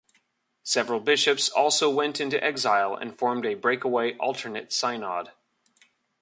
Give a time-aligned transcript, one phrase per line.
[0.63, 5.29] Several bishops also went into exile and formed a break-away alternate synod.